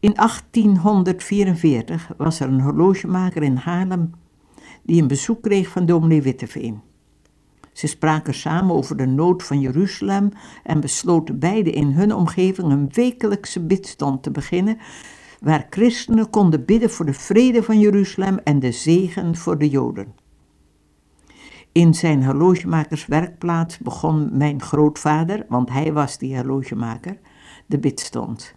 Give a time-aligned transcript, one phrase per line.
[0.00, 4.10] In 1844 was er een horlogemaker in Haarlem
[4.82, 6.80] die een bezoek kreeg van dominee Witteveen.
[7.72, 10.30] Ze spraken samen over de nood van Jeruzalem
[10.62, 14.78] en besloten beide in hun omgeving een wekelijkse bidstond te beginnen,
[15.40, 20.14] waar christenen konden bidden voor de vrede van Jeruzalem en de zegen voor de Joden.
[21.72, 27.18] In zijn horlogemakerswerkplaats begon mijn grootvader, want hij was die horlogemaker,
[27.66, 28.55] de bidstond.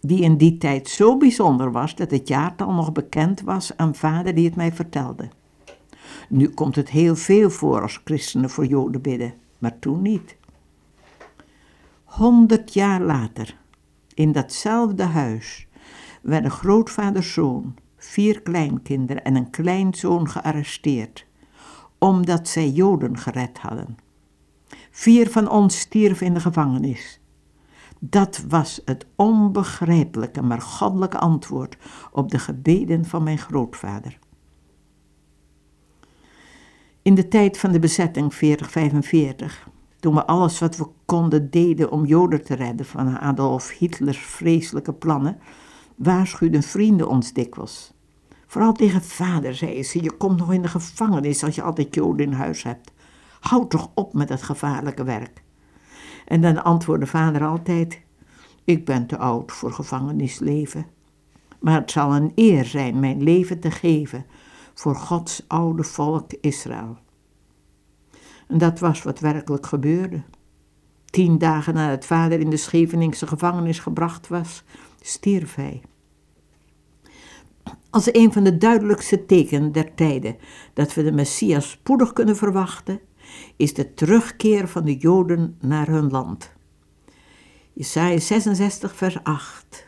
[0.00, 4.34] Die in die tijd zo bijzonder was dat het jaartal nog bekend was aan vader
[4.34, 5.28] die het mij vertelde.
[6.28, 10.36] Nu komt het heel veel voor als christenen voor Joden bidden, maar toen niet.
[12.04, 13.56] Honderd jaar later,
[14.14, 15.68] in datzelfde huis,
[16.22, 21.26] werden grootvaders zoon, vier kleinkinderen en een kleinzoon gearresteerd,
[21.98, 23.96] omdat zij Joden gered hadden.
[24.90, 27.19] Vier van ons stierven in de gevangenis.
[28.02, 31.76] Dat was het onbegrijpelijke, maar goddelijke antwoord
[32.12, 34.18] op de gebeden van mijn grootvader.
[37.02, 42.04] In de tijd van de bezetting 4045, toen we alles wat we konden deden om
[42.04, 45.38] Joden te redden van Adolf Hitlers vreselijke plannen,
[45.96, 47.92] waarschuwden vrienden ons dikwijls.
[48.46, 52.26] Vooral tegen vader, zei ze, je komt nog in de gevangenis als je altijd Joden
[52.26, 52.92] in huis hebt.
[53.40, 55.42] Houd toch op met dat gevaarlijke werk.
[56.26, 58.00] En dan antwoordde vader altijd,
[58.64, 60.86] ik ben te oud voor gevangenisleven.
[61.60, 64.26] Maar het zal een eer zijn mijn leven te geven
[64.74, 66.98] voor Gods oude volk Israël.
[68.48, 70.22] En dat was wat werkelijk gebeurde.
[71.04, 74.62] Tien dagen nadat vader in de Scheveningse gevangenis gebracht was,
[75.00, 75.82] stierf hij.
[77.90, 80.36] Als een van de duidelijkste tekenen der tijden
[80.74, 83.00] dat we de Messias spoedig kunnen verwachten,
[83.56, 86.52] is de terugkeer van de Joden naar hun land.
[87.72, 89.86] Jesaja 66 vers 8,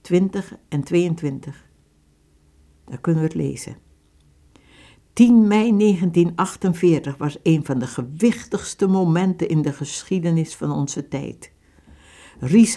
[0.00, 1.66] 20 en 22.
[2.84, 3.76] Daar kunnen we het lezen.
[5.12, 11.52] 10 mei 1948 was een van de gewichtigste momenten in de geschiedenis van onze tijd.
[12.40, 12.76] Ries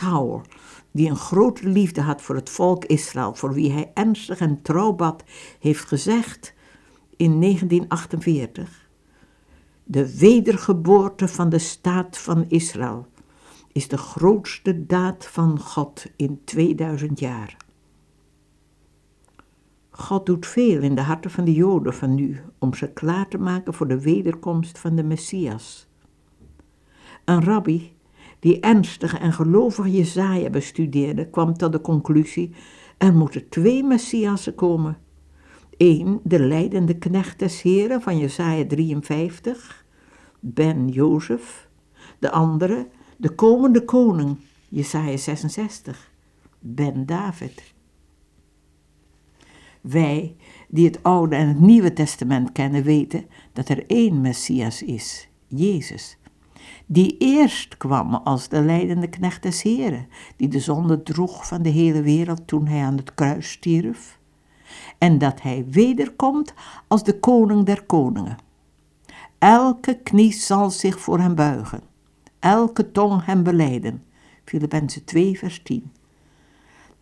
[0.91, 4.93] die een grote liefde had voor het volk Israël, voor wie hij ernstig en trouw
[4.93, 5.23] bad,
[5.59, 6.53] heeft gezegd
[7.15, 8.86] in 1948:
[9.89, 13.07] De wedergeboorte van de staat van Israël
[13.71, 17.57] is de grootste daad van God in 2000 jaar.
[19.89, 23.37] God doet veel in de harten van de Joden van nu om ze klaar te
[23.37, 25.87] maken voor de wederkomst van de Messias.
[27.25, 27.95] Een rabbi
[28.39, 32.55] die ernstig en gelovig Jezaja bestudeerde, kwam tot de conclusie:
[32.97, 34.97] er moeten twee Messiassen komen.
[35.77, 39.85] Eén, de leidende knecht des Heren van Jezaja 53,
[40.39, 41.69] Ben Jozef.
[42.19, 44.37] De andere, de komende koning,
[44.69, 46.11] Jesaja 66,
[46.59, 47.73] Ben David.
[49.81, 50.35] Wij,
[50.67, 56.17] die het Oude en het Nieuwe Testament kennen, weten dat er één Messias is, Jezus,
[56.85, 61.69] die eerst kwam als de leidende knecht des Heren, die de zonde droeg van de
[61.69, 64.16] hele wereld toen hij aan het kruis stierf,
[64.97, 66.53] en dat hij wederkomt
[66.87, 68.37] als de koning der koningen.
[69.37, 71.81] Elke knie zal zich voor hem buigen,
[72.39, 74.03] elke tong hem beleiden.
[74.43, 75.91] Filippenzen 2 vers 10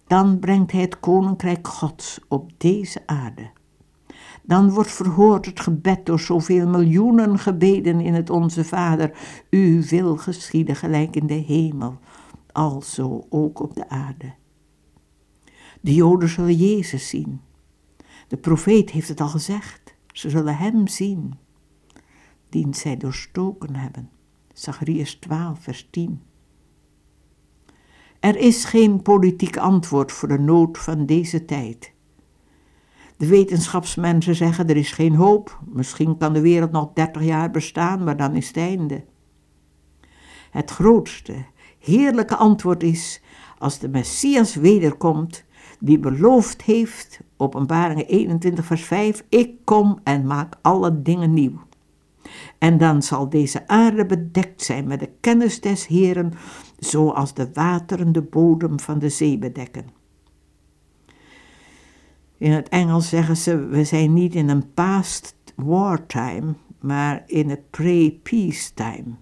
[0.08, 3.50] dan brengt hij het koninkrijk Gods op deze aarde.
[4.42, 9.12] Dan wordt verhoord het gebed door zoveel miljoenen gebeden in het Onze Vader.
[9.50, 11.98] U wil geschieden gelijk in de hemel,
[12.52, 14.34] alzo ook op de aarde.
[15.82, 17.42] De Joden zullen Jezus zien.
[18.28, 19.96] De profeet heeft het al gezegd.
[20.12, 21.34] Ze zullen Hem zien,
[22.50, 24.10] dien zij doorstoken hebben.
[24.54, 26.22] Zacharias 12, vers 10.
[28.20, 31.94] Er is geen politiek antwoord voor de nood van deze tijd.
[33.18, 38.04] De wetenschapsmensen zeggen er is geen hoop, misschien kan de wereld nog 30 jaar bestaan,
[38.04, 39.04] maar dan is het einde.
[40.52, 41.46] Het grootste,
[41.80, 43.22] heerlijke antwoord is
[43.58, 45.46] als de Messias wederkomt,
[45.86, 51.60] die beloofd heeft, openbaringen 21 vers 5, ik kom en maak alle dingen nieuw.
[52.58, 56.34] En dan zal deze aarde bedekt zijn met de kennis des Heren,
[56.80, 59.86] zoals de wateren de bodem van de zee bedekken.
[62.38, 67.64] In het Engels zeggen ze, we zijn niet in een past wartime, maar in een
[67.70, 69.16] pre-peace time.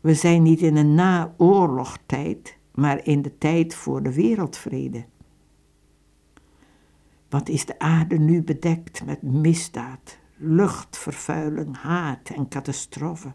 [0.00, 5.04] We zijn niet in een naoorlogtijd, maar in de tijd voor de wereldvrede.
[7.34, 13.30] Wat is de aarde nu bedekt met misdaad, luchtvervuiling, haat en catastrofe?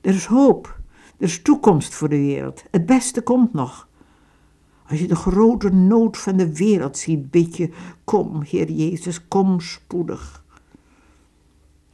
[0.00, 0.80] Er is hoop
[1.18, 2.64] er is toekomst voor de wereld.
[2.70, 3.88] Het beste komt nog.
[4.88, 7.70] Als je de grote nood van de wereld ziet, bid je,
[8.04, 10.44] kom, Heer Jezus, kom spoedig.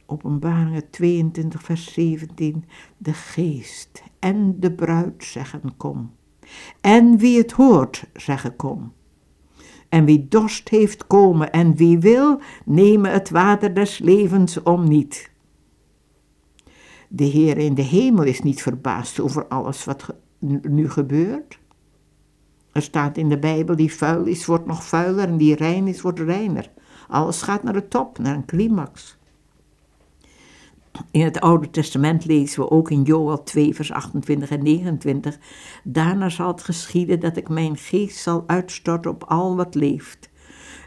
[0.05, 2.65] Openbaringen 22, vers 17.
[2.97, 6.11] De geest en de bruid zeggen kom.
[6.81, 8.93] En wie het hoort, zeggen kom.
[9.93, 15.31] En wie dorst heeft komen en wie wil, nemen het water des levens om niet.
[17.07, 20.15] De Heer in de hemel is niet verbaasd over alles wat
[20.61, 21.59] nu gebeurt.
[22.71, 26.01] Er staat in de Bijbel, die vuil is, wordt nog vuiler en die rein is,
[26.01, 26.71] wordt reiner.
[27.07, 29.17] Alles gaat naar de top, naar een climax.
[31.11, 35.39] In het Oude Testament lezen we ook in Joel 2, vers 28 en 29.
[35.83, 40.29] Daarna zal het geschieden dat ik mijn geest zal uitstorten op al wat leeft.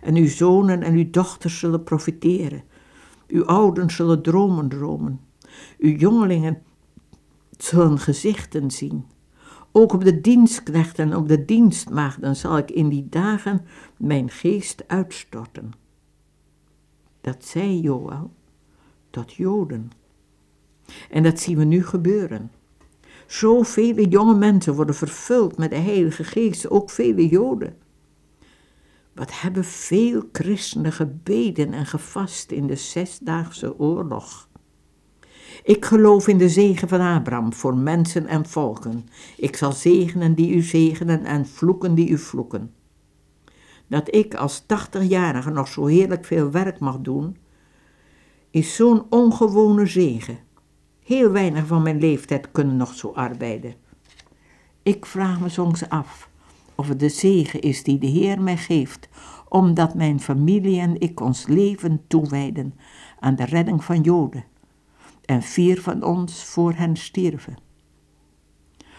[0.02, 2.62] En uw zonen en uw dochters zullen profiteren.
[3.28, 5.20] Uw ouden zullen dromen dromen.
[5.78, 6.62] Uw jongelingen
[7.58, 9.04] zullen gezichten zien.
[9.72, 13.66] Ook op de dienstknechten en op de dienstmaagden zal ik in die dagen
[13.96, 15.72] mijn geest uitstorten.
[17.20, 18.30] Dat zei Joel
[19.16, 19.90] tot Joden.
[21.10, 22.50] En dat zien we nu gebeuren.
[23.26, 27.76] Zoveel jonge mensen worden vervuld met de Heilige Geest, ook vele Joden.
[29.14, 34.48] Wat hebben veel christenen gebeden en gevast in de zesdaagse oorlog.
[35.62, 39.08] Ik geloof in de zegen van Abraham voor mensen en volken.
[39.36, 42.74] Ik zal zegenen die u zegenen en vloeken die u vloeken.
[43.86, 47.36] Dat ik als tachtigjarige nog zo heerlijk veel werk mag doen,
[48.56, 50.38] is zo'n ongewone zegen.
[51.04, 53.74] Heel weinig van mijn leeftijd kunnen nog zo arbeiden.
[54.82, 56.30] Ik vraag me soms af
[56.74, 59.08] of het de zegen is die de Heer mij geeft,
[59.48, 62.74] omdat mijn familie en ik ons leven toewijden
[63.20, 64.44] aan de redding van Joden
[65.24, 67.56] en vier van ons voor hen stierven.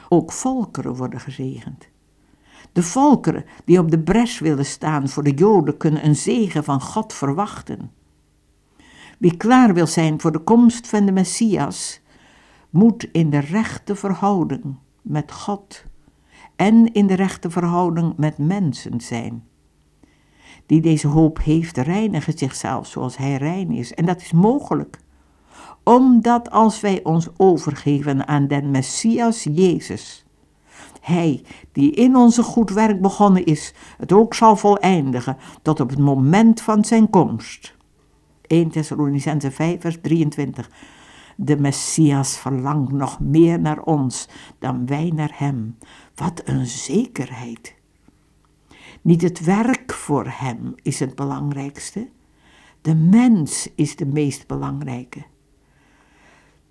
[0.09, 1.87] Ook volkeren worden gezegend.
[2.71, 6.81] De volkeren die op de bres willen staan voor de Joden kunnen een zegen van
[6.81, 7.96] God verwachten.
[9.17, 12.01] Wie klaar wil zijn voor de komst van de Messias,
[12.69, 15.83] moet in de rechte verhouding met God
[16.55, 19.43] en in de rechte verhouding met mensen zijn.
[20.65, 23.93] Die deze hoop heeft, reinigen zichzelf zoals hij rein is.
[23.93, 24.99] En dat is mogelijk
[25.87, 30.25] omdat als wij ons overgeven aan den Messias Jezus,
[31.01, 35.99] Hij die in onze goed werk begonnen is, het ook zal voleindigen tot op het
[35.99, 37.76] moment van zijn komst.
[38.47, 40.69] 1 Thessalonicense 5 vers 23
[41.35, 44.27] De Messias verlangt nog meer naar ons
[44.59, 45.77] dan wij naar hem.
[46.15, 47.75] Wat een zekerheid!
[49.01, 52.09] Niet het werk voor hem is het belangrijkste,
[52.81, 55.23] de mens is de meest belangrijke.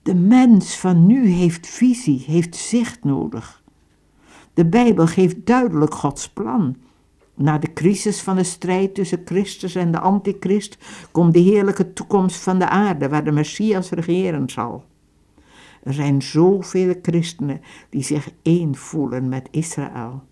[0.02, 3.62] De mens van nu heeft visie, heeft zicht nodig.
[4.54, 6.76] De Bijbel geeft duidelijk Gods plan.
[7.36, 10.78] Na de crisis van de strijd tussen Christus en de antichrist
[11.12, 14.84] komt de heerlijke toekomst van de aarde waar de Messias regeren zal.
[15.82, 17.60] Er zijn zoveel christenen
[17.90, 20.22] die zich één voelen met Israël.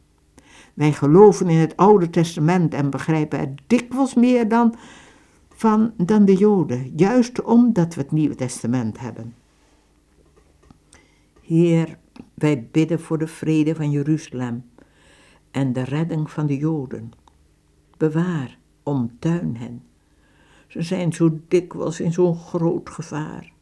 [0.74, 4.74] Wij geloven in het Oude Testament en begrijpen er dikwijls meer dan,
[5.54, 9.34] van, dan de Joden, juist omdat we het Nieuwe Testament hebben.
[11.42, 11.98] Heer,
[12.34, 14.64] wij bidden voor de vrede van Jeruzalem
[15.54, 17.12] en de redding van de Joden.
[17.96, 19.82] Bewaar, omtuin hen.
[20.66, 23.52] Ze zijn zo dikwijls in zo'n groot gevaar.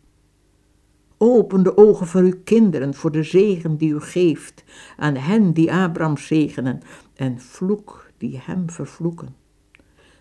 [1.16, 4.64] Open de ogen van uw kinderen voor de zegen die u geeft
[4.96, 6.80] aan hen die Abraham zegenen
[7.14, 9.34] en vloek die hem vervloeken.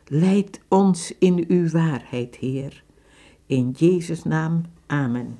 [0.06, 2.84] Leid ons in uw waarheid, Heer.
[3.46, 5.40] In Jezus' naam, amen.